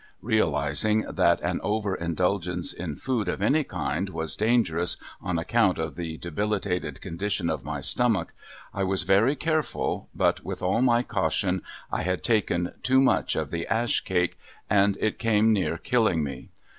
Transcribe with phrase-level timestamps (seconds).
[0.23, 5.93] Realizing that an over indulgence in food of any kind was dangerous on account of
[5.93, 8.33] the debilitated condition of my stomach,
[8.73, 11.61] I was very careful, but with all my caution,
[11.91, 14.39] I had taken too much of the ash cake,
[14.71, 16.49] and it came near killing me.